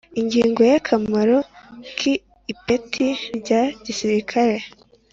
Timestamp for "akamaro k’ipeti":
0.81-3.09